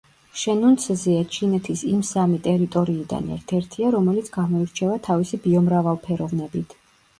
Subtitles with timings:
[0.43, 6.79] შენუნცზია ჩინეთის იმ სამი ტერიტორიიდან ერთ-ერთია, რომელიც გამოირჩევა თავისი ბიომრავალფეროვნებით.